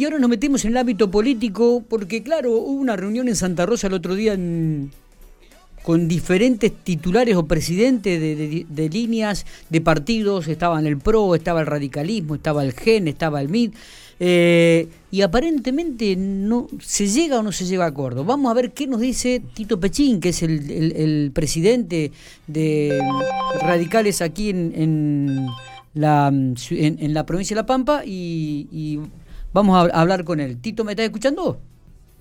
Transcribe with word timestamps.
Y 0.00 0.04
ahora 0.06 0.18
nos 0.18 0.30
metemos 0.30 0.64
en 0.64 0.70
el 0.70 0.78
ámbito 0.78 1.10
político, 1.10 1.84
porque 1.86 2.22
claro, 2.22 2.52
hubo 2.52 2.80
una 2.80 2.96
reunión 2.96 3.28
en 3.28 3.36
Santa 3.36 3.66
Rosa 3.66 3.88
el 3.88 3.92
otro 3.92 4.14
día 4.14 4.34
con 5.82 6.08
diferentes 6.08 6.72
titulares 6.72 7.36
o 7.36 7.44
presidentes 7.44 8.18
de, 8.18 8.88
líneas 8.88 9.44
de 9.68 9.80
partidos, 9.82 10.48
estaban 10.48 10.86
el 10.86 10.96
PRO, 10.96 11.34
estaba 11.34 11.60
el 11.60 11.66
radicalismo, 11.66 12.36
estaba 12.36 12.64
el 12.64 12.72
GEN, 12.72 13.08
estaba 13.08 13.42
el 13.42 13.50
MID, 13.50 13.72
eh, 14.20 14.88
y 15.10 15.20
aparentemente 15.20 16.16
no 16.16 16.66
se 16.80 17.06
llega 17.06 17.40
o 17.40 17.42
no 17.42 17.52
se 17.52 17.66
llega 17.66 17.84
a 17.84 17.88
acuerdo. 17.88 18.24
Vamos 18.24 18.50
a 18.50 18.54
ver 18.54 18.72
qué 18.72 18.86
nos 18.86 19.02
dice 19.02 19.42
Tito 19.52 19.78
Pechín, 19.78 20.20
que 20.20 20.30
es 20.30 20.42
el, 20.42 21.30
presidente 21.34 22.10
de 22.46 22.98
radicales 23.60 24.22
aquí 24.22 24.48
en, 24.48 25.46
la, 25.92 26.28
en, 26.28 27.14
la 27.14 27.26
provincia 27.26 27.54
de 27.54 27.60
La 27.60 27.66
Pampa, 27.66 28.02
y, 28.06 28.98
vamos 29.52 29.76
a 29.76 30.00
hablar 30.00 30.24
con 30.24 30.40
él. 30.40 30.60
Tito, 30.60 30.84
¿me 30.84 30.92
estás 30.92 31.04
escuchando? 31.04 31.60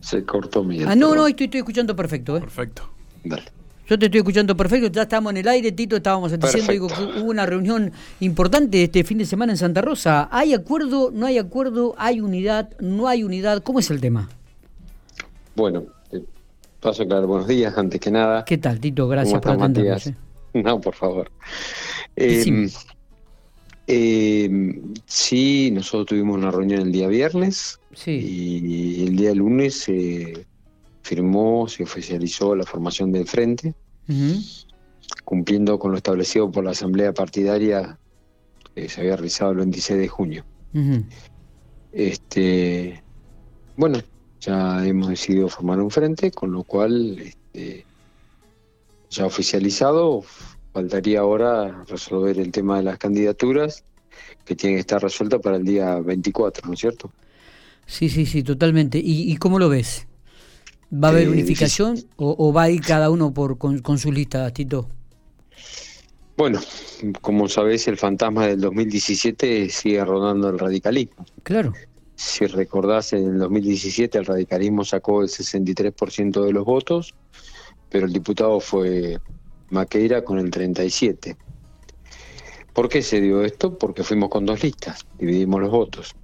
Se 0.02 0.23
cortó 0.23 0.63
mi... 0.63 0.84
Ah, 0.84 0.95
no, 0.95 1.16
no, 1.16 1.27
estoy, 1.27 1.45
estoy 1.45 1.59
escuchando 1.59 1.95
perfecto. 1.95 2.38
¿eh? 2.38 2.40
Perfecto. 2.41 2.90
Dale. 3.23 3.44
Yo 3.90 3.98
te 3.98 4.05
estoy 4.05 4.20
escuchando 4.20 4.55
perfecto, 4.55 4.88
ya 4.90 5.02
estamos 5.02 5.31
en 5.31 5.38
el 5.38 5.48
aire, 5.48 5.71
Tito, 5.71 5.95
estábamos 5.95 6.31
diciendo 6.31 6.71
digo, 6.71 6.88
que 6.90 7.21
hubo 7.21 7.31
una 7.31 7.48
reunión 7.48 7.91
importante 8.20 8.84
este 8.84 9.04
fin 9.04 9.18
de 9.18 9.26
semana 9.26 9.54
en 9.54 9.57
Santa 9.57 9.81
Rosa. 9.81 10.30
¿Hay 10.31 10.54
acuerdo, 10.54 11.09
no 11.12 11.26
hay 11.26 11.40
acuerdo, 11.40 11.95
hay 11.98 12.21
unidad, 12.21 12.70
no 12.80 13.07
hay 13.07 13.23
unidad? 13.23 13.63
¿Cómo 13.63 13.80
es 13.80 13.90
el 13.90 13.99
tema? 13.99 14.30
Bueno, 15.55 15.85
paso 16.80 17.07
claro, 17.07 17.26
buenos 17.26 17.48
días, 17.48 17.76
antes 17.80 17.99
que 17.99 18.12
nada. 18.12 18.46
¿Qué 18.46 18.59
tal, 18.59 18.80
Tito? 18.80 19.07
Gracias 19.07 19.41
por 19.41 19.54
atendernos. 19.54 20.05
Eh. 20.05 20.16
No, 20.54 20.80
por 20.80 20.93
favor. 20.93 21.32
Eh, 22.16 22.70
eh, 23.91 24.81
sí, 25.07 25.71
nosotros 25.71 26.05
tuvimos 26.05 26.38
una 26.38 26.52
reunión 26.52 26.81
el 26.81 26.91
día 26.91 27.07
viernes 27.07 27.79
sí. 27.93 28.12
y 28.12 29.07
el 29.07 29.15
día 29.15 29.34
lunes 29.34 29.79
se 29.79 30.45
firmó, 31.02 31.68
se 31.68 31.81
oficializó 31.81 32.55
la 32.55 32.65
formación 32.65 33.12
del 33.12 33.26
frente, 33.26 33.73
cumpliendo 35.23 35.79
con 35.79 35.90
lo 35.90 35.98
establecido 35.98 36.51
por 36.51 36.65
la 36.65 36.71
Asamblea 36.71 37.15
Partidaria 37.15 37.98
que 38.76 38.87
se 38.90 39.01
había 39.01 39.15
realizado 39.15 39.54
el 39.54 39.57
26 39.57 39.99
de 39.99 40.07
junio. 40.07 40.46
Este, 41.91 43.01
bueno, 43.76 43.98
ya 44.40 44.85
hemos 44.85 45.09
decidido 45.09 45.49
formar 45.49 45.81
un 45.81 45.90
frente, 45.90 46.29
con 46.29 46.51
lo 46.51 46.63
cual 46.63 47.18
este, 47.18 47.87
ya 49.09 49.26
oficializado, 49.26 50.24
faltaría 50.73 51.21
ahora 51.21 51.84
resolver 51.87 52.39
el 52.39 52.51
tema 52.51 52.77
de 52.77 52.84
las 52.84 52.98
candidaturas 52.98 53.84
que 54.45 54.55
tienen 54.55 54.77
que 54.77 54.81
estar 54.81 55.01
resueltas 55.01 55.41
para 55.41 55.57
el 55.57 55.63
día 55.63 55.95
24, 55.99 56.67
¿no 56.67 56.73
es 56.73 56.79
cierto? 56.79 57.12
Sí, 57.85 58.09
sí, 58.09 58.25
sí, 58.25 58.43
totalmente. 58.43 58.99
¿Y, 58.99 59.31
y 59.31 59.37
cómo 59.37 59.59
lo 59.59 59.70
ves? 59.70 60.07
¿Va 60.91 61.09
a 61.09 61.12
haber 61.12 61.29
unificación 61.29 62.03
o, 62.15 62.51
va 62.51 62.63
a 62.63 62.70
ir 62.70 62.81
cada 62.81 63.12
uno 63.12 63.31
por 63.31 63.57
con, 63.57 63.97
su 63.99 64.12
lista, 64.12 64.51
Tito? 64.51 64.90
Bueno, 66.35 66.59
como 67.22 67.47
sabés, 67.47 67.88
el 67.88 67.97
fantasma 67.97 68.47
del 68.47 68.62
2017 68.62 69.69
sigue 69.69 70.03
rodando 70.03 70.50
el 70.50 70.57
radicalismo. 70.57 71.25
Claro. 71.44 71.73
Si 72.16 72.45
recordás, 72.47 73.13
en 73.13 73.25
el 73.25 73.40
2017 73.40 74.17
el 74.17 74.25
radicalismo 74.25 74.84
sacó 74.84 75.22
el 75.22 75.29
63% 75.29 76.44
de 76.44 76.53
los 76.53 76.66
votos, 76.66 77.13
pero 77.90 78.07
el 78.07 78.13
diputado 78.13 78.59
fue 78.59 79.19
Maqueira 79.69 80.23
con 80.23 80.39
el 80.39 80.51
37%. 80.51 81.35
¿Por 82.73 82.88
qué 82.88 83.01
se 83.01 83.19
dio 83.19 83.44
esto? 83.44 83.78
Porque 83.78 84.03
fuimos 84.03 84.29
con 84.29 84.45
dos 84.45 84.63
listas, 84.63 85.06
dividimos 85.17 85.62
los 85.62 85.72
votos 85.72 86.16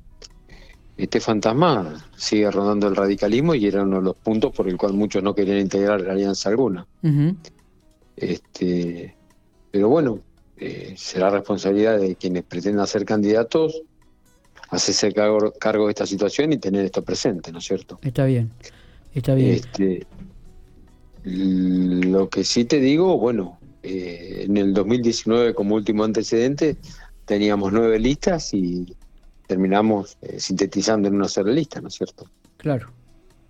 este 0.98 1.20
fantasma 1.20 2.06
sigue 2.16 2.50
rondando 2.50 2.88
el 2.88 2.96
radicalismo 2.96 3.54
y 3.54 3.66
era 3.66 3.84
uno 3.84 3.98
de 3.98 4.04
los 4.04 4.16
puntos 4.16 4.54
por 4.54 4.68
el 4.70 4.78
cual 4.78 4.94
muchos 4.94 5.22
no 5.22 5.36
querían 5.36 5.60
integrar 5.60 6.02
la 6.02 6.14
alianza 6.14 6.50
alguna. 6.50 6.88
este, 8.16 9.16
pero 9.72 9.90
bueno, 9.90 10.22
eh, 10.58 10.94
será 10.98 11.30
responsabilidad 11.30 12.00
de 12.00 12.16
quienes 12.16 12.44
pretendan 12.44 12.88
ser 12.88 13.04
candidatos 13.06 13.82
hacerse 14.70 15.14
cargo, 15.14 15.54
cargo, 15.60 15.86
de 15.86 15.92
esta 15.92 16.06
situación 16.06 16.52
y 16.52 16.58
tener 16.58 16.86
esto 16.86 17.04
presente, 17.04 17.52
¿no 17.52 17.60
es 17.60 17.66
cierto? 17.66 18.00
Está 18.02 18.26
bien, 18.26 18.52
está 19.14 19.36
bien. 19.36 19.52
Este, 19.52 20.08
lo 21.26 22.30
que 22.30 22.44
sí 22.44 22.66
te 22.66 22.80
digo, 22.80 23.18
bueno, 23.18 23.60
eh, 23.84 24.44
en 24.46 24.58
el 24.58 24.74
2019 24.74 25.54
como 25.54 25.76
último 25.76 26.04
antecedente 26.04 26.78
teníamos 27.26 27.74
nueve 27.74 28.00
listas 28.00 28.54
y 28.54 28.96
terminamos 29.48 30.18
eh, 30.22 30.40
sintetizando 30.40 31.08
en 31.08 31.16
una 31.16 31.28
sola 31.28 31.52
lista, 31.52 31.82
¿no 31.82 31.88
es 31.88 31.96
cierto? 31.96 32.30
Claro, 32.58 32.92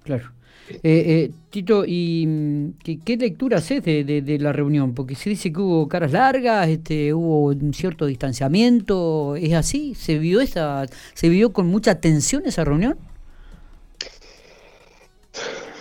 claro. 0.04 0.32
Eh, 0.68 0.80
eh, 0.84 1.32
Tito, 1.52 1.86
¿y 1.86 2.26
mm, 2.26 3.00
qué, 3.04 3.18
lectura 3.18 3.60
haces 3.60 3.84
de, 3.84 4.38
la 4.40 4.52
reunión? 4.52 4.96
Porque 4.96 5.16
se 5.16 5.30
dice 5.30 5.54
que 5.54 5.60
hubo 5.60 5.88
caras 5.88 6.12
largas, 6.12 6.68
este, 6.70 7.14
hubo 7.14 7.48
un 7.48 7.74
cierto 7.74 8.08
distanciamiento, 8.08 9.36
¿es 9.36 9.54
así? 9.54 9.94
¿Se 9.94 10.18
vio, 10.18 10.42
esa, 10.42 10.86
¿Se 11.14 11.30
vio 11.30 11.54
con 11.54 11.68
mucha 11.68 12.00
tensión 12.02 12.44
esa 12.46 12.64
reunión? 12.64 12.98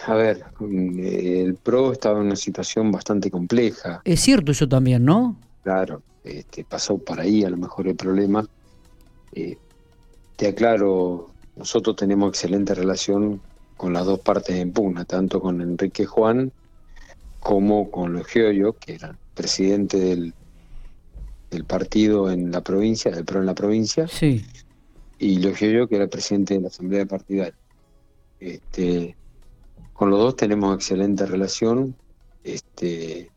A 0.06 0.14
ver, 0.14 0.44
mm, 0.58 0.98
el 1.00 1.54
PRO 1.56 1.92
estaba 1.92 2.20
en 2.20 2.26
una 2.26 2.36
situación 2.36 2.92
bastante 2.92 3.30
compleja. 3.30 4.02
Es 4.04 4.20
cierto 4.20 4.52
eso 4.52 4.68
también, 4.68 5.04
¿no? 5.04 5.36
Claro, 5.62 6.02
este, 6.24 6.64
pasó 6.64 6.98
por 6.98 7.20
ahí 7.20 7.44
a 7.44 7.50
lo 7.50 7.56
mejor 7.56 7.88
el 7.88 7.96
problema. 7.96 8.46
Eh, 9.32 9.56
te 10.36 10.48
aclaro, 10.48 11.30
nosotros 11.56 11.96
tenemos 11.96 12.28
excelente 12.30 12.74
relación 12.74 13.40
con 13.76 13.92
las 13.92 14.04
dos 14.04 14.20
partes 14.20 14.56
en 14.56 14.72
pugna, 14.72 15.04
tanto 15.04 15.40
con 15.40 15.60
Enrique 15.60 16.06
Juan 16.06 16.52
como 17.40 17.90
con 17.90 18.12
los 18.12 18.26
Gioio, 18.26 18.74
que 18.74 18.94
era 18.94 19.16
presidente 19.34 19.98
del, 19.98 20.32
del 21.50 21.64
partido 21.64 22.30
en 22.30 22.50
la 22.50 22.62
provincia, 22.62 23.10
del 23.10 23.24
PRO 23.24 23.40
en 23.40 23.46
la 23.46 23.54
provincia, 23.54 24.08
sí. 24.08 24.44
y 25.18 25.38
los 25.40 25.56
Gioio, 25.56 25.88
que 25.88 25.96
era 25.96 26.06
presidente 26.06 26.54
de 26.54 26.60
la 26.60 26.68
Asamblea 26.68 27.06
Partidaria. 27.06 27.54
Este, 28.40 29.14
con 29.92 30.10
los 30.10 30.18
dos 30.18 30.36
tenemos 30.36 30.74
excelente 30.74 31.26
relación, 31.26 31.94
este, 32.42 33.30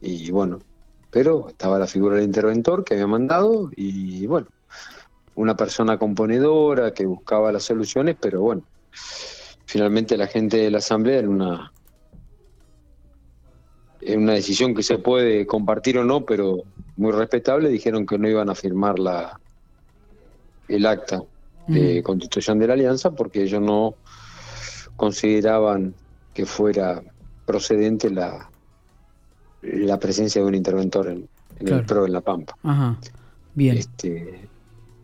y 0.00 0.30
bueno, 0.30 0.60
pero 1.10 1.48
estaba 1.48 1.78
la 1.78 1.86
figura 1.86 2.16
del 2.16 2.24
interventor 2.24 2.84
que 2.84 2.94
había 2.94 3.06
mandado, 3.06 3.70
y 3.74 4.26
bueno, 4.26 4.48
una 5.34 5.56
persona 5.56 5.98
componedora 5.98 6.92
que 6.92 7.06
buscaba 7.06 7.52
las 7.52 7.64
soluciones, 7.64 8.16
pero 8.20 8.40
bueno, 8.40 8.62
finalmente 9.64 10.16
la 10.16 10.26
gente 10.26 10.56
de 10.56 10.70
la 10.70 10.78
Asamblea 10.78 11.20
en 11.20 11.28
una, 11.28 11.72
en 14.00 14.22
una 14.22 14.32
decisión 14.32 14.74
que 14.74 14.82
se 14.82 14.98
puede 14.98 15.46
compartir 15.46 15.98
o 15.98 16.04
no, 16.04 16.24
pero 16.24 16.62
muy 16.96 17.12
respetable, 17.12 17.68
dijeron 17.68 18.06
que 18.06 18.18
no 18.18 18.28
iban 18.28 18.50
a 18.50 18.54
firmar 18.54 18.98
la 18.98 19.38
el 20.68 20.84
acta 20.86 21.22
de 21.66 22.02
constitución 22.02 22.58
de 22.58 22.66
la 22.66 22.74
alianza 22.74 23.10
porque 23.10 23.42
ellos 23.42 23.60
no 23.60 23.94
consideraban 24.98 25.94
que 26.34 26.44
fuera 26.44 27.00
procedente 27.46 28.10
la, 28.10 28.50
la 29.62 29.98
presencia 29.98 30.42
de 30.42 30.48
un 30.48 30.56
interventor 30.56 31.06
en, 31.08 31.28
el 31.60 31.84
PRO 31.86 32.04
en 32.04 32.12
La 32.12 32.20
Pampa. 32.20 32.56
Ajá. 32.64 32.98
Bien. 33.54 33.78
Este, 33.78 34.48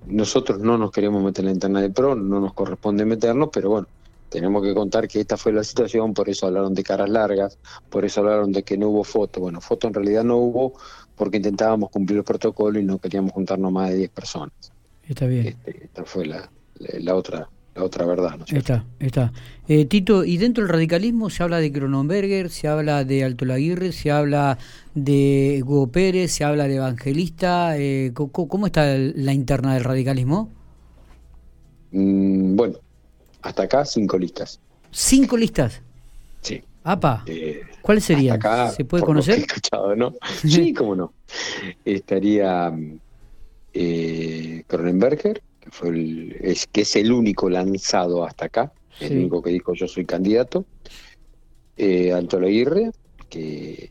nosotros 0.07 0.59
no 0.59 0.77
nos 0.77 0.91
queremos 0.91 1.23
meter 1.23 1.43
en 1.43 1.47
la 1.47 1.53
interna 1.53 1.81
de 1.81 1.91
PRO, 1.91 2.17
no 2.17 2.41
nos 2.41 2.55
corresponde 2.55 3.05
meternos, 3.05 3.51
pero 3.53 3.71
bueno, 3.71 3.87
tenemos 4.29 4.65
que 4.65 4.75
contar 4.75 5.07
que 5.07 5.21
esta 5.21 5.37
fue 5.37 5.53
la 5.53 5.63
situación, 5.63 6.13
por 6.13 6.29
eso 6.29 6.49
hablaron 6.49 6.75
de 6.75 6.83
caras 6.83 7.09
largas, 7.09 7.57
por 7.89 8.05
eso 8.05 8.21
hablaron 8.21 8.51
de 8.51 8.65
que 8.65 8.77
no 8.77 8.89
hubo 8.89 9.05
foto. 9.05 9.41
Bueno, 9.41 9.61
foto 9.61 9.87
en 9.87 9.95
realidad 9.95 10.25
no 10.25 10.39
hubo 10.39 10.75
porque 11.15 11.37
intentábamos 11.37 11.91
cumplir 11.91 12.19
el 12.19 12.25
protocolo 12.25 12.81
y 12.81 12.85
no 12.85 12.99
queríamos 12.99 13.31
juntarnos 13.31 13.71
más 13.71 13.91
de 13.91 13.97
10 13.99 14.11
personas. 14.11 14.73
Está 15.05 15.27
bien. 15.27 15.47
Este, 15.47 15.85
esta 15.85 16.05
fue 16.05 16.27
la, 16.27 16.51
la 16.81 17.15
otra 17.15 17.49
la 17.75 17.85
otra 17.85 18.07
verdad. 18.07 18.39
¿no? 18.39 18.45
Está, 18.47 18.85
está. 18.99 19.33
Eh, 19.67 19.85
Tito, 19.87 20.25
y 20.25 20.37
dentro 20.37 20.63
del 20.63 20.73
radicalismo 20.73 21.31
se 21.31 21.43
habla 21.43 21.59
de 21.59 21.73
Cronenberger, 21.73 22.51
se 22.51 22.69
habla 22.69 23.05
de 23.05 23.25
Alto 23.25 23.45
Laguirre, 23.45 23.93
se 23.93 24.11
habla 24.11 24.59
de 24.95 25.63
Hugo 25.65 25.89
Pérez, 25.89 26.33
se 26.33 26.45
habla 26.45 26.69
de 26.69 26.77
Evangelista. 26.77 27.77
Eh, 27.77 28.13
¿cómo, 28.15 28.67
está 28.67 28.97
la 28.97 29.33
interna 29.33 29.75
del 29.75 29.85
radicalismo? 29.85 30.51
Mm, 31.91 32.57
bueno, 32.57 32.79
hasta 33.43 33.65
acá 33.65 33.85
cinco 33.85 34.19
listas. 34.19 34.61
¿Cinco 34.91 35.37
listas? 35.37 35.83
Sí. 36.43 36.63
Apa, 36.85 37.25
eh, 37.27 37.63
¿cuáles 37.81 38.05
serían? 38.05 38.39
¿Se 38.77 38.85
puede 38.85 39.05
conocer? 39.05 39.39
escuchado, 39.39 39.97
¿no? 39.97 40.13
sí, 40.47 40.75
cómo 40.75 40.95
no. 40.95 41.15
Estaría 41.85 42.73
eh, 43.73 44.63
Cronenberger, 44.67 45.43
fue 45.75 45.89
el, 45.89 46.37
es, 46.41 46.69
que 46.69 46.83
es 46.83 46.95
el 46.95 47.11
único 47.11 47.51
lanzado 47.51 48.25
hasta 48.25 48.45
acá, 48.45 48.73
el 49.01 49.19
único 49.19 49.43
que 49.43 49.51
dijo 49.51 49.75
yo 49.75 49.89
soy 49.89 50.07
candidato. 50.07 50.65
Eh, 51.77 52.13
Alto 52.13 52.37
Aguirre, 52.37 52.93
que 53.29 53.91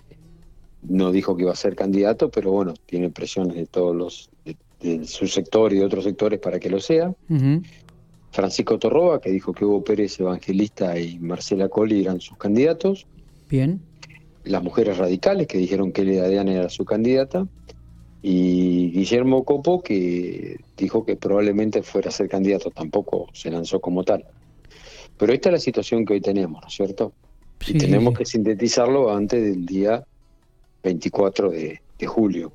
no 0.81 1.11
dijo 1.11 1.35
que 1.35 1.41
iba 1.43 1.51
a 1.51 1.57
ser 1.57 1.75
candidato, 1.75 2.31
pero 2.31 2.51
bueno, 2.51 2.73
tiene 2.85 3.09
presiones 3.09 3.57
de 3.57 3.65
todos 3.65 3.93
los, 3.93 4.29
de, 4.79 5.05
su 5.05 5.27
sector 5.27 5.73
y 5.73 5.79
de 5.79 5.85
otros 5.85 6.05
sectores 6.05 6.39
para 6.39 6.57
que 6.57 6.69
lo 6.69 6.79
sea. 6.79 7.13
Francisco 8.31 8.79
Torroba, 8.79 9.19
que 9.19 9.29
dijo 9.29 9.51
que 9.51 9.65
Hugo 9.65 9.83
Pérez 9.83 10.17
Evangelista 10.21 10.97
y 10.97 11.19
Marcela 11.19 11.67
Colli 11.67 12.01
eran 12.01 12.21
sus 12.21 12.37
candidatos. 12.37 13.05
Bien. 13.49 13.81
Las 14.45 14.63
mujeres 14.63 14.97
radicales, 14.97 15.47
que 15.47 15.57
dijeron 15.57 15.91
que 15.91 16.03
Elida 16.03 16.29
Diana 16.29 16.53
era 16.53 16.69
su 16.69 16.85
candidata. 16.85 17.45
Y 18.25 18.89
Guillermo 18.91 19.43
Copo, 19.43 19.83
que 19.83 20.57
dijo 20.77 21.05
que 21.05 21.17
probablemente 21.17 21.83
fuera 21.83 22.07
a 22.07 22.11
ser 22.13 22.29
candidato, 22.29 22.71
tampoco 22.71 23.27
se 23.33 23.51
lanzó 23.51 23.81
como 23.81 24.05
tal. 24.05 24.23
Pero 25.17 25.33
esta 25.33 25.49
es 25.49 25.53
la 25.53 25.59
situación 25.59 26.05
que 26.05 26.13
hoy 26.13 26.21
tenemos, 26.21 26.61
¿no 26.61 26.67
es 26.69 26.73
cierto? 26.73 27.11
Y 27.67 27.77
tenemos 27.77 28.17
que 28.17 28.25
sintetizarlo 28.25 29.13
antes 29.13 29.43
del 29.43 29.65
día 29.65 30.05
24 30.83 31.49
de, 31.51 31.81
julio. 32.05 32.53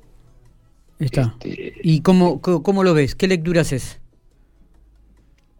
Está. 0.97 1.35
Este, 1.43 1.73
¿Y 1.83 2.01
cómo, 2.01 2.41
cómo 2.41 2.83
lo 2.83 2.95
ves? 2.95 3.13
¿Qué 3.13 3.27
lectura 3.27 3.61
haces? 3.61 3.99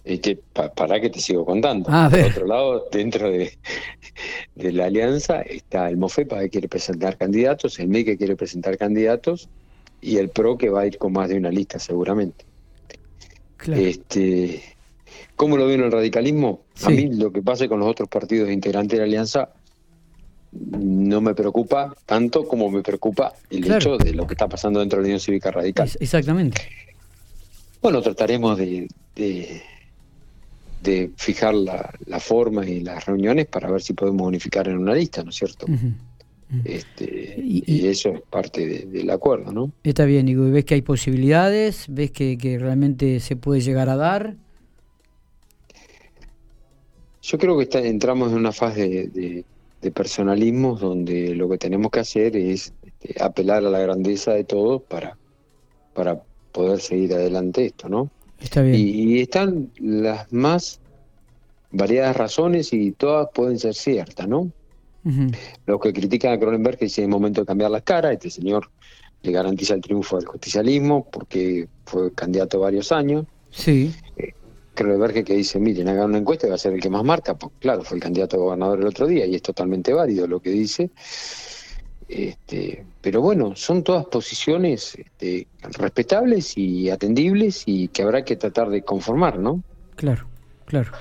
Este, 0.04 0.40
para 0.54 1.00
que 1.00 1.12
te 1.12 1.20
sigo 1.20 1.46
contando. 1.46 1.88
Ah, 1.92 2.08
Por 2.10 2.20
otro 2.20 2.48
lado, 2.48 2.88
dentro 2.92 3.30
de, 3.30 3.58
de, 4.56 4.72
la 4.72 4.86
alianza 4.86 5.42
está 5.42 5.88
el 5.88 5.98
MOFEPA 5.98 6.40
que 6.42 6.50
quiere 6.50 6.68
presentar 6.68 7.16
candidatos, 7.16 7.80
el 7.80 7.90
ME 7.90 8.06
que 8.06 8.18
quiere 8.18 8.36
presentar 8.36 8.76
candidatos 8.76 9.50
y 10.02 10.18
el 10.18 10.30
PRO 10.30 10.58
que 10.58 10.70
va 10.70 10.82
a 10.82 10.86
ir 10.88 10.98
con 10.98 11.14
más 11.14 11.30
de 11.30 11.38
una 11.38 11.50
lista 11.50 11.80
seguramente. 11.80 12.46
Este, 13.68 14.64
¿Cómo 15.36 15.58
lo 15.58 15.66
veo 15.66 15.76
en 15.76 15.84
el 15.84 15.92
radicalismo? 15.92 16.62
A 16.84 16.90
mí 16.90 17.14
lo 17.14 17.32
que 17.32 17.42
pase 17.42 17.68
con 17.68 17.80
los 17.80 17.90
otros 17.90 18.08
partidos 18.08 18.50
integrantes 18.50 18.92
de 18.92 18.98
la 19.00 19.04
alianza 19.06 19.50
no 20.52 21.22
me 21.22 21.36
preocupa 21.36 21.94
tanto 22.06 22.48
como 22.48 22.72
me 22.72 22.82
preocupa 22.82 23.34
el 23.50 23.72
hecho 23.72 23.98
de 23.98 24.14
lo 24.14 24.26
que 24.26 24.34
está 24.34 24.48
pasando 24.48 24.80
dentro 24.80 24.98
de 24.98 25.04
la 25.04 25.08
Unión 25.08 25.20
Cívica 25.20 25.52
Radical. 25.52 25.90
exactamente. 26.00 26.62
Bueno, 27.82 28.02
trataremos 28.02 28.58
de, 28.58 28.88
de, 29.16 31.12
fijar 31.16 31.54
la, 31.54 32.20
forma 32.20 32.66
y 32.68 32.82
las 32.82 33.06
reuniones 33.06 33.46
para 33.46 33.72
ver 33.72 33.82
si 33.82 33.94
podemos 33.94 34.28
unificar 34.28 34.68
en 34.68 34.78
una 34.78 34.94
lista, 34.94 35.24
¿no 35.24 35.30
es 35.30 35.36
cierto? 35.36 35.66
Este, 36.66 37.36
y, 37.38 37.88
eso 37.88 38.10
es 38.10 38.22
parte 38.22 38.86
del 38.88 39.10
acuerdo, 39.12 39.52
¿no? 39.52 39.72
Está 39.84 40.06
bien, 40.06 40.26
digo, 40.26 40.50
¿ves 40.50 40.66
que 40.66 40.74
hay 40.74 40.82
posibilidades? 40.82 41.86
¿Ves 41.90 42.10
que, 42.12 42.58
realmente 42.60 43.20
se 43.20 43.36
puede 43.36 43.62
llegar 43.62 43.88
a 43.90 43.96
dar? 43.96 44.36
Yo 47.22 47.38
creo 47.38 47.58
que 47.58 47.64
está, 47.64 47.80
entramos 47.80 48.32
en 48.32 48.38
una 48.38 48.52
fase 48.52 49.10
de 49.14 49.46
de 49.82 49.92
personalismos 49.92 50.82
donde 50.82 51.36
lo 51.36 51.50
que 51.50 51.58
tenemos 51.58 51.92
que 51.92 52.02
hacer 52.02 52.36
es 52.36 52.74
este, 52.84 53.22
apelar 53.24 53.66
a 53.66 53.70
la 53.70 53.80
grandeza 53.80 54.34
de 54.34 54.44
todos 54.44 54.82
para, 54.84 55.18
para 55.94 56.22
poder 56.52 56.80
seguir 56.80 57.14
adelante 57.14 57.66
esto, 57.66 57.88
¿no? 57.88 58.10
Está 58.40 58.62
bien. 58.62 58.76
Y, 58.76 59.20
están 59.20 59.72
las 59.80 60.32
más 60.32 60.80
variadas 61.72 62.18
razones 62.18 62.74
y 62.74 62.92
todas 62.92 63.30
pueden 63.34 63.60
ser 63.60 63.74
ciertas, 63.74 64.28
¿no? 64.28 64.52
Los 65.66 65.80
que 65.80 65.94
critican 65.94 66.34
a 66.34 66.40
Cronenberg 66.40 66.78
que 66.78 66.86
dice 66.86 67.04
es 67.04 67.08
momento 67.08 67.42
de 67.42 67.48
cambiar 67.48 67.72
las 67.72 67.84
caras, 67.84 68.14
este 68.14 68.30
señor 68.30 68.70
le 69.22 69.32
garantiza 69.32 69.74
el 69.74 69.82
triunfo 69.82 70.18
del 70.18 70.26
justicialismo 70.26 71.08
porque 71.12 71.68
fue 71.86 72.14
candidato 72.14 72.60
varios 72.60 72.92
años. 72.92 73.26
Sí. 73.52 73.94
Eh, 74.18 74.34
Kroneberg 74.74 75.26
que 75.26 75.36
dice, 75.36 75.60
miren, 75.60 75.90
hagan 75.90 76.06
una 76.06 76.20
encuesta 76.20 76.48
y 76.48 76.50
va 76.50 76.56
a 76.56 76.60
ser 76.60 76.74
el 76.74 76.80
que 76.80 76.90
más 76.90 77.04
marca, 77.04 77.36
pues 77.38 77.52
claro, 77.60 77.84
fue 77.84 77.98
el 77.98 78.04
candidato 78.04 78.38
a 78.38 78.40
gobernador 78.40 78.80
el 78.80 78.88
otro 78.88 79.08
día 79.08 79.26
y 79.26 79.36
es 79.36 79.42
totalmente 79.42 79.92
válido 79.94 80.26
lo 80.26 80.40
que 80.40 80.52
dice. 80.52 80.90
Este, 82.08 82.86
pero 83.02 83.22
bueno, 83.22 83.56
son 83.56 83.84
todas 83.84 84.06
posiciones 84.06 84.96
este, 84.96 85.48
respetables 85.78 86.58
y 86.58 86.90
atendibles 86.90 87.64
y 87.66 87.90
que 87.90 88.04
habrá 88.04 88.24
que 88.24 88.36
tratar 88.36 88.70
de 88.70 88.82
conformar, 88.82 89.38
¿no? 89.38 89.62
Claro, 89.96 90.28
claro. 90.66 90.92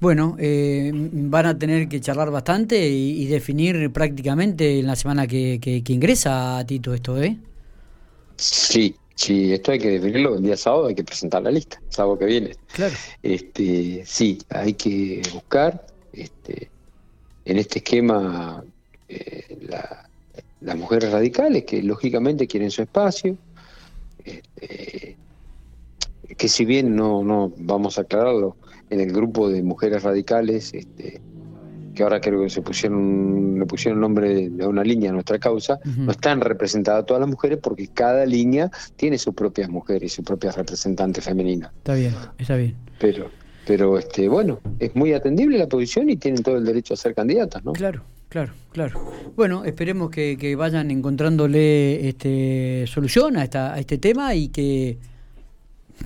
Bueno, 0.00 0.36
eh, 0.38 0.90
van 0.92 1.46
a 1.46 1.58
tener 1.58 1.88
que 1.88 2.00
charlar 2.00 2.30
bastante 2.30 2.88
y, 2.88 3.26
definir 3.26 3.90
prácticamente 3.92 4.80
en 4.80 4.86
la 4.86 4.96
semana 4.96 5.26
que, 5.26 5.58
que, 5.60 5.82
que 5.82 5.92
ingresa 5.92 6.58
a 6.58 6.66
Tito 6.66 6.92
esto, 6.92 7.22
¿eh? 7.22 7.38
Sí, 8.36 8.96
Sí, 9.16 9.52
esto 9.52 9.72
hay 9.72 9.78
que 9.78 9.90
definirlo 9.90 10.36
el 10.36 10.42
día 10.42 10.56
sábado, 10.56 10.86
hay 10.86 10.94
que 10.94 11.04
presentar 11.04 11.42
la 11.42 11.50
lista, 11.50 11.80
sábado 11.88 12.18
que 12.18 12.24
viene. 12.24 12.56
Claro. 12.72 12.94
Este, 13.22 14.02
sí, 14.04 14.38
hay 14.48 14.74
que 14.74 15.22
buscar 15.32 15.86
este, 16.12 16.68
en 17.44 17.58
este 17.58 17.78
esquema 17.78 18.64
eh, 19.08 19.56
las 20.60 20.76
mujeres 20.76 21.12
radicales 21.12 21.64
que 21.64 21.82
lógicamente 21.82 22.48
quieren 22.48 22.70
su 22.70 22.82
espacio, 22.82 23.36
este, 24.24 25.16
que 26.36 26.48
si 26.48 26.64
bien 26.64 26.96
no, 26.96 27.22
no 27.22 27.52
vamos 27.56 27.98
a 27.98 28.02
aclararlo, 28.02 28.56
en 28.90 29.00
el 29.00 29.12
grupo 29.12 29.48
de 29.48 29.62
mujeres 29.62 30.02
radicales 30.02 30.72
este, 30.74 31.20
que 31.94 32.02
ahora 32.02 32.20
creo 32.20 32.42
que 32.42 32.50
se 32.50 32.60
pusieron, 32.60 33.58
le 33.58 33.66
pusieron 33.66 34.00
nombre 34.00 34.50
de 34.50 34.66
una 34.66 34.82
línea 34.82 35.10
a 35.10 35.12
nuestra 35.12 35.38
causa, 35.38 35.78
no 35.84 36.10
están 36.10 36.40
representadas 36.40 37.06
todas 37.06 37.20
las 37.20 37.28
mujeres 37.28 37.58
porque 37.62 37.88
cada 37.88 38.26
línea 38.26 38.70
tiene 38.96 39.16
sus 39.16 39.34
propias 39.34 39.70
mujeres, 39.70 40.12
sus 40.12 40.24
propias 40.24 40.56
representantes 40.56 41.24
femeninas. 41.24 41.72
Está 41.78 41.94
bien, 41.94 42.14
está 42.38 42.56
bien. 42.56 42.76
Pero, 42.98 43.30
pero 43.66 43.98
este, 43.98 44.28
bueno, 44.28 44.60
es 44.78 44.94
muy 44.94 45.12
atendible 45.12 45.58
la 45.58 45.68
posición 45.68 46.10
y 46.10 46.16
tienen 46.16 46.42
todo 46.42 46.56
el 46.56 46.64
derecho 46.64 46.94
a 46.94 46.96
ser 46.96 47.14
candidatas, 47.14 47.64
¿no? 47.64 47.72
Claro. 47.72 48.02
Claro, 48.28 48.52
claro. 48.72 49.00
Bueno, 49.36 49.64
esperemos 49.64 50.10
que, 50.10 50.56
vayan 50.58 50.90
encontrándole 50.90 52.08
este, 52.08 52.84
solución 52.88 53.36
a, 53.36 53.44
esta, 53.44 53.72
a 53.72 53.78
este 53.78 53.96
tema 53.98 54.34
y 54.34 54.48
que 54.48 54.98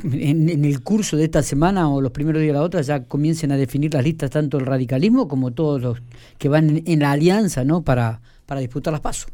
en, 0.05 0.65
el 0.65 0.83
curso 0.83 1.17
de 1.17 1.25
esta 1.25 1.43
semana 1.43 1.93
o 1.93 2.01
los 2.01 2.13
primeros 2.13 2.41
días 2.41 2.53
de 2.53 2.59
la 2.59 2.65
otra 2.65 2.83
ya 2.83 3.05
comiencen 3.05 3.53
a 3.53 3.57
definir 3.57 3.95
las 3.95 4.05
listas 4.05 4.31
tanto 4.31 4.59
el 4.59 4.67
radicalismo 4.67 5.29
como 5.29 5.53
todos 5.53 5.81
los 5.81 5.99
que 6.39 6.49
van 6.49 6.83
en, 6.87 7.01
la 7.01 7.13
alianza 7.13 7.65
no 7.65 7.83
para, 7.83 8.21
para 8.47 8.61
disputar 8.61 8.93
las 8.93 9.01
pasos. 9.01 9.31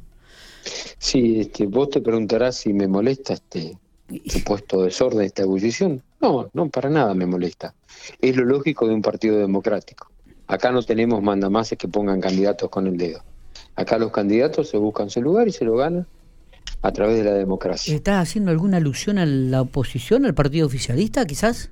Sí, 0.99 1.41
este, 1.41 1.67
vos 1.67 1.91
te 1.91 2.01
preguntarás 2.01 2.57
si 2.57 2.73
me 2.73 2.89
molesta 2.89 3.35
este 3.35 3.77
supuesto 4.27 4.83
desorden, 4.83 5.23
esta 5.23 5.43
ebullición. 5.43 6.03
No, 6.21 6.49
no, 6.55 6.69
para 6.69 6.89
nada 6.89 7.15
me 7.15 7.27
molesta. 7.27 7.75
Es 8.21 8.37
lo 8.37 8.45
lógico 8.45 8.87
de 8.87 8.95
un 8.95 9.03
partido 9.03 9.39
democrático. 9.39 10.09
Acá 10.47 10.71
no 10.73 10.83
tenemos 10.83 11.23
mandamases 11.23 11.79
que 11.79 11.89
pongan 11.89 12.21
candidatos 12.21 12.69
con 12.71 12.87
el 12.87 12.97
dedo. 12.97 13.23
Acá 13.77 13.99
los 13.99 14.11
candidatos 14.11 14.69
se 14.69 14.79
buscan 14.79 15.11
su 15.11 15.21
lugar 15.21 15.49
y 15.49 15.53
se 15.53 15.65
lo 15.65 15.77
ganan 15.77 16.07
a 16.85 16.93
través 16.93 17.17
de 17.17 17.25
la 17.25 17.33
democracia. 17.33 17.95
¿Estás 17.95 18.29
haciendo 18.29 18.51
alguna 18.51 18.77
alusión 18.77 19.17
a 19.17 19.25
la 19.25 19.63
oposición, 19.63 20.27
al 20.27 20.35
partido 20.35 20.67
oficialista, 20.67 21.25
quizás? 21.25 21.71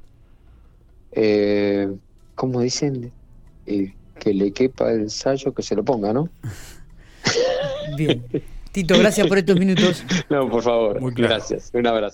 Eh, 1.12 1.86
¿Cómo 2.34 2.62
dicen? 2.62 3.12
Eh, 3.66 3.92
que 4.18 4.32
le 4.32 4.52
quepa 4.52 4.90
el 4.90 5.10
sallo, 5.10 5.52
que 5.52 5.62
se 5.62 5.76
lo 5.76 5.84
ponga, 5.84 6.14
¿no? 6.14 6.30
Bien. 7.98 8.24
Tito, 8.72 8.98
gracias 8.98 9.26
por 9.26 9.36
estos 9.36 9.58
minutos. 9.58 10.02
No, 10.30 10.48
por 10.48 10.62
favor. 10.62 11.12
Gracias. 11.12 11.70
Un 11.74 11.86
abrazo. 11.86 12.10